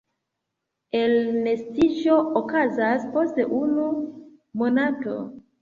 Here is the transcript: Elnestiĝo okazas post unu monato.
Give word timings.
Elnestiĝo 0.99 2.17
okazas 2.41 3.07
post 3.15 3.39
unu 3.61 3.87
monato. 4.63 5.17